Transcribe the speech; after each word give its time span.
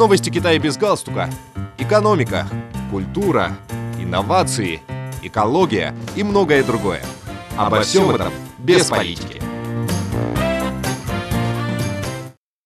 Новости 0.00 0.30
Китая 0.30 0.58
без 0.58 0.78
галстука. 0.78 1.28
Экономика, 1.76 2.48
культура, 2.90 3.58
инновации, 3.98 4.80
экология 5.22 5.94
и 6.16 6.22
многое 6.22 6.64
другое. 6.64 7.04
Обо 7.54 7.82
всем 7.82 8.08
этом 8.08 8.32
без 8.58 8.86
политики. 8.86 9.42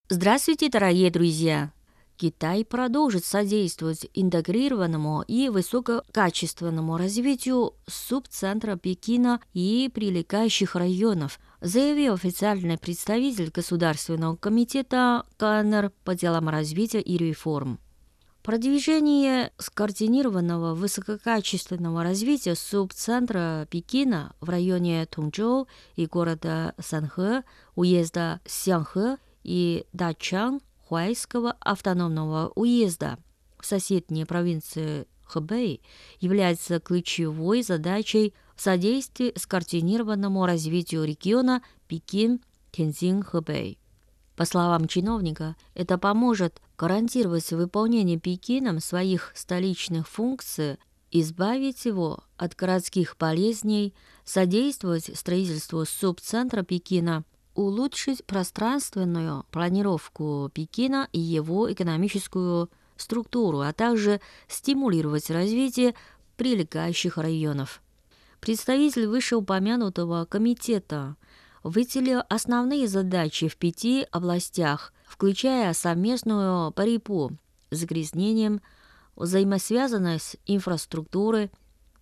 Здравствуйте, 0.08 0.68
дорогие 0.68 1.10
друзья! 1.10 1.72
Китай 2.16 2.64
продолжит 2.64 3.24
содействовать 3.24 4.06
интегрированному 4.14 5.24
и 5.26 5.48
высококачественному 5.48 6.96
развитию 6.96 7.74
субцентра 7.88 8.76
Пекина 8.76 9.40
и 9.52 9.90
прилегающих 9.92 10.76
районов, 10.76 11.40
заявил 11.64 12.14
официальный 12.14 12.76
представитель 12.76 13.50
Государственного 13.50 14.36
комитета 14.36 15.24
КНР 15.38 15.92
по 16.04 16.14
делам 16.14 16.50
развития 16.50 17.00
и 17.00 17.16
реформ. 17.16 17.80
Продвижение 18.42 19.50
скоординированного 19.56 20.74
высококачественного 20.74 22.02
развития 22.02 22.54
субцентра 22.54 23.66
Пекина 23.70 24.36
в 24.42 24.50
районе 24.50 25.06
Тунчжоу 25.06 25.66
и 25.96 26.04
города 26.06 26.74
Санхэ, 26.78 27.42
уезда 27.74 28.40
Сянхэ 28.44 29.16
и 29.42 29.86
Дачан– 29.94 30.60
Хуайского 30.88 31.56
автономного 31.60 32.52
уезда 32.54 33.18
в 33.58 33.64
соседней 33.64 34.26
провинции 34.26 35.06
Хэбэй 35.24 35.80
является 36.20 36.78
ключевой 36.78 37.62
задачей 37.62 38.34
в 38.56 38.62
содействии 38.62 39.32
скоординированному 39.36 40.46
развитию 40.46 41.04
региона 41.04 41.62
Пекин-Тензин-Хэбэй. 41.88 43.78
По 44.36 44.44
словам 44.44 44.88
чиновника, 44.88 45.56
это 45.74 45.96
поможет 45.98 46.60
гарантировать 46.76 47.50
выполнение 47.52 48.18
Пекином 48.18 48.80
своих 48.80 49.32
столичных 49.34 50.08
функций, 50.08 50.78
избавить 51.10 51.84
его 51.84 52.24
от 52.36 52.56
городских 52.56 53.16
болезней, 53.18 53.94
содействовать 54.24 55.16
строительству 55.16 55.84
субцентра 55.84 56.62
Пекина– 56.62 57.24
улучшить 57.54 58.24
пространственную 58.24 59.44
планировку 59.50 60.50
Пекина 60.52 61.08
и 61.12 61.20
его 61.20 61.72
экономическую 61.72 62.70
структуру, 62.96 63.60
а 63.60 63.72
также 63.72 64.20
стимулировать 64.48 65.30
развитие 65.30 65.94
прилегающих 66.36 67.16
районов. 67.16 67.80
Представитель 68.44 69.06
вышеупомянутого 69.06 70.26
комитета 70.26 71.16
выделил 71.62 72.20
основные 72.28 72.86
задачи 72.88 73.48
в 73.48 73.56
пяти 73.56 74.06
областях, 74.12 74.92
включая 75.06 75.72
совместную 75.72 76.70
борьбу 76.72 77.30
с 77.70 77.78
загрязнением, 77.78 78.60
взаимосвязанность 79.16 80.36
инфраструктуры, 80.44 81.50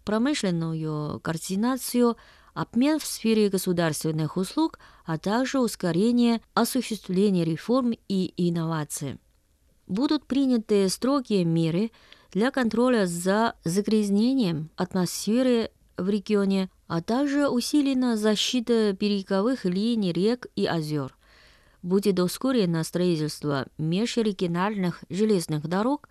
промышленную 0.05 1.20
координацию, 1.20 2.17
обмен 2.55 2.98
в 2.98 3.07
сфере 3.07 3.48
государственных 3.48 4.37
услуг, 4.37 4.81
а 5.07 5.19
также 5.19 5.61
ускорение 5.61 6.41
осуществления 6.55 7.45
реформ 7.45 7.93
и 8.09 8.35
инноваций. 8.37 9.20
Будут 9.87 10.27
приняты 10.27 10.89
строгие 10.89 11.45
меры 11.45 11.93
для 12.33 12.51
контроля 12.51 13.07
за 13.07 13.55
загрязнением 13.63 14.70
атмосферы 14.75 15.70
в 15.97 16.09
регионе, 16.09 16.71
а 16.87 17.03
также 17.03 17.48
усилена 17.48 18.17
защита 18.17 18.93
береговых 18.93 19.65
линий 19.65 20.12
рек 20.12 20.47
и 20.57 20.67
озер. 20.67 21.17
Будет 21.83 22.21
ускорено 22.21 22.85
строительство 22.85 23.67
межрегиональных 23.79 25.05
железных 25.09 25.67
дорог, 25.67 26.09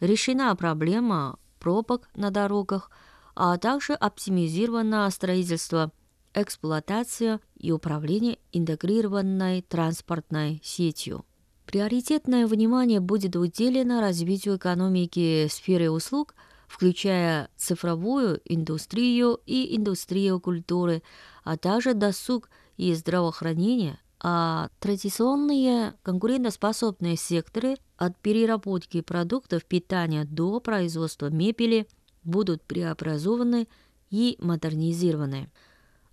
решена 0.00 0.54
проблема 0.54 1.38
пробок 1.58 2.08
на 2.14 2.30
дорогах– 2.30 2.90
а 3.40 3.56
также 3.56 3.92
оптимизировано 3.92 5.08
строительство, 5.10 5.92
эксплуатация 6.34 7.38
и 7.56 7.70
управление 7.70 8.38
интегрированной 8.50 9.62
транспортной 9.62 10.60
сетью. 10.64 11.24
Приоритетное 11.64 12.48
внимание 12.48 12.98
будет 12.98 13.36
уделено 13.36 14.00
развитию 14.00 14.56
экономики 14.56 15.46
сферы 15.48 15.88
услуг, 15.88 16.34
включая 16.68 17.48
цифровую 17.56 18.40
индустрию 18.44 19.40
и 19.46 19.76
индустрию 19.76 20.38
культуры, 20.38 21.02
а 21.42 21.56
также 21.56 21.94
досуг 21.94 22.48
и 22.76 22.94
здравоохранение, 22.94 23.98
а 24.20 24.68
традиционные 24.78 25.94
конкурентоспособные 26.04 27.16
секторы 27.16 27.76
от 27.96 28.16
переработки 28.18 29.00
продуктов 29.00 29.64
питания 29.64 30.24
до 30.24 30.60
производства 30.60 31.28
мебели– 31.30 31.88
будут 32.28 32.62
преобразованы 32.62 33.66
и 34.10 34.36
модернизированы. 34.40 35.50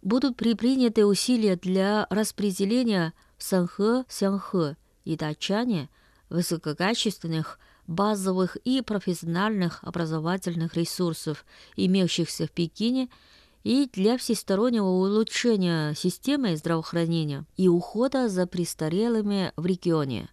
Будут 0.01 0.37
предприняты 0.37 1.05
усилия 1.05 1.55
для 1.55 2.07
распределения 2.09 3.13
в 3.37 3.43
Санхэ, 3.43 4.05
Сянхэ 4.07 4.77
и 5.03 5.15
Дачане 5.15 5.89
высококачественных 6.29 7.59
базовых 7.87 8.57
и 8.63 8.81
профессиональных 8.81 9.83
образовательных 9.83 10.75
ресурсов, 10.75 11.45
имеющихся 11.75 12.47
в 12.47 12.51
Пекине, 12.51 13.09
и 13.63 13.89
для 13.91 14.17
всестороннего 14.17 14.85
улучшения 14.85 15.95
системы 15.95 16.55
здравоохранения 16.55 17.45
и 17.57 17.67
ухода 17.67 18.29
за 18.29 18.45
престарелыми 18.45 19.53
в 19.55 19.65
регионе. 19.65 20.29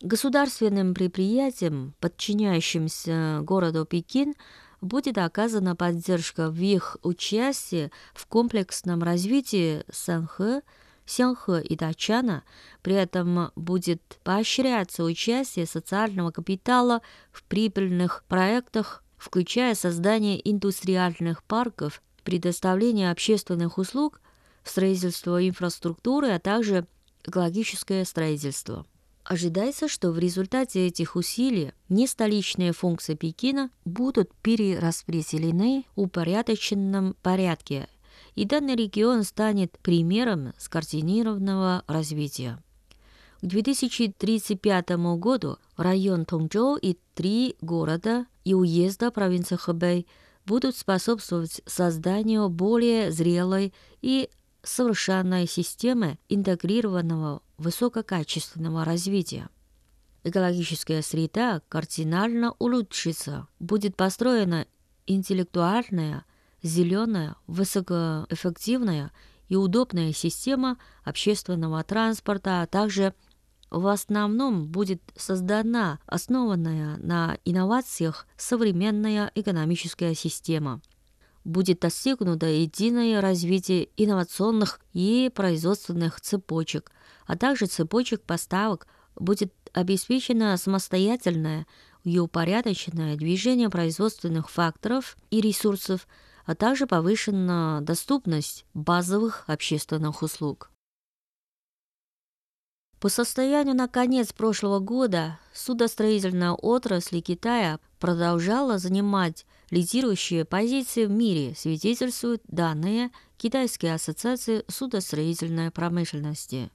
Государственным 0.00 0.94
предприятиям, 0.94 1.94
подчиняющимся 2.00 3.40
городу 3.42 3.84
Пекин, 3.84 4.34
будет 4.80 5.18
оказана 5.18 5.76
поддержка 5.76 6.50
в 6.50 6.60
их 6.60 6.96
участии 7.02 7.90
в 8.14 8.26
комплексном 8.26 9.02
развитии 9.02 9.84
Санхэ, 9.90 10.62
Сянхэ 11.06 11.62
и 11.62 11.76
Дачана, 11.76 12.44
при 12.82 12.94
этом 12.94 13.50
будет 13.56 14.02
поощряться 14.24 15.04
участие 15.04 15.66
социального 15.66 16.30
капитала 16.30 17.02
в 17.32 17.42
прибыльных 17.44 18.24
проектах, 18.28 19.02
включая 19.18 19.74
создание 19.74 20.40
индустриальных 20.50 21.42
парков, 21.44 22.02
предоставление 22.24 23.10
общественных 23.10 23.78
услуг, 23.78 24.20
строительство 24.64 25.46
инфраструктуры, 25.46 26.30
а 26.30 26.38
также 26.38 26.86
экологическое 27.24 28.04
строительство. 28.04 28.86
Ожидается, 29.24 29.86
что 29.86 30.10
в 30.10 30.18
результате 30.18 30.86
этих 30.86 31.14
усилий 31.14 31.72
нестоличные 31.88 32.72
функции 32.72 33.14
Пекина 33.14 33.70
будут 33.84 34.34
перераспределены 34.42 35.84
в 35.94 36.00
упорядоченном 36.02 37.14
порядке, 37.22 37.88
и 38.34 38.44
данный 38.44 38.76
регион 38.76 39.24
станет 39.24 39.78
примером 39.78 40.52
скоординированного 40.58 41.84
развития. 41.86 42.62
К 43.42 43.46
2035 43.46 44.90
году 45.18 45.58
район 45.76 46.24
Тончжоу 46.24 46.76
и 46.76 46.96
три 47.14 47.56
города 47.60 48.26
и 48.44 48.54
уезда 48.54 49.10
провинции 49.10 49.56
Хэбэй 49.56 50.06
будут 50.46 50.76
способствовать 50.76 51.60
созданию 51.66 52.48
более 52.48 53.10
зрелой 53.10 53.72
и 54.00 54.28
совершенной 54.62 55.46
системы 55.46 56.18
интегрированного 56.28 57.42
высококачественного 57.58 58.84
развития. 58.84 59.48
Экологическая 60.24 61.02
среда 61.02 61.62
кардинально 61.68 62.54
улучшится, 62.60 63.48
будет 63.58 63.96
построена 63.96 64.66
интеллектуальная, 65.06 66.24
зеленая, 66.62 67.36
высокоэффективная 67.46 69.12
и 69.48 69.56
удобная 69.56 70.12
система 70.12 70.78
общественного 71.04 71.82
транспорта, 71.84 72.62
а 72.62 72.66
также 72.66 73.14
в 73.70 73.86
основном 73.86 74.66
будет 74.66 75.02
создана 75.16 75.98
основанная 76.06 76.96
на 76.98 77.38
инновациях 77.44 78.26
современная 78.36 79.30
экономическая 79.34 80.14
система– 80.14 80.80
будет 81.44 81.80
достигнуто 81.80 82.46
единое 82.46 83.20
развитие 83.20 83.88
инновационных 83.96 84.80
и 84.92 85.30
производственных 85.34 86.20
цепочек, 86.20 86.90
а 87.26 87.36
также 87.36 87.66
цепочек 87.66 88.22
поставок, 88.22 88.86
будет 89.16 89.52
обеспечено 89.72 90.56
самостоятельное 90.56 91.66
и 92.04 92.18
упорядоченное 92.18 93.16
движение 93.16 93.68
производственных 93.68 94.50
факторов 94.50 95.16
и 95.30 95.40
ресурсов, 95.40 96.06
а 96.44 96.54
также 96.54 96.86
повышена 96.86 97.80
доступность 97.80 98.66
базовых 98.74 99.44
общественных 99.46 100.22
услуг. 100.22 100.70
По 103.02 103.08
состоянию 103.08 103.74
на 103.74 103.88
конец 103.88 104.32
прошлого 104.32 104.78
года 104.78 105.40
судостроительная 105.52 106.52
отрасль 106.52 107.20
Китая 107.20 107.80
продолжала 107.98 108.78
занимать 108.78 109.44
лидирующие 109.70 110.44
позиции 110.44 111.06
в 111.06 111.10
мире, 111.10 111.54
свидетельствуют 111.56 112.42
данные 112.46 113.10
Китайской 113.38 113.86
ассоциации 113.86 114.64
судостроительной 114.68 115.72
промышленности. 115.72 116.70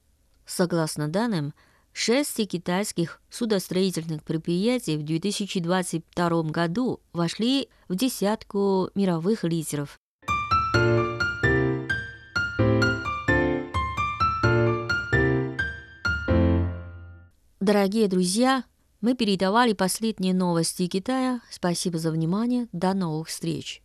Согласно 0.45 1.07
данным, 1.07 1.53
Шесть 1.99 2.47
китайских 2.47 3.19
судостроительных 3.27 4.23
предприятий 4.23 4.97
в 4.97 5.03
2022 5.03 6.43
году 6.43 6.99
вошли 7.11 7.69
в 7.89 7.95
десятку 7.95 8.91
мировых 8.93 9.43
лидеров. 9.43 9.97
Дорогие 17.59 18.07
друзья, 18.07 18.63
мы 19.01 19.15
передавали 19.15 19.73
последние 19.73 20.35
новости 20.35 20.85
Китая. 20.85 21.41
Спасибо 21.49 21.97
за 21.97 22.11
внимание. 22.11 22.67
До 22.73 22.93
новых 22.93 23.29
встреч. 23.29 23.81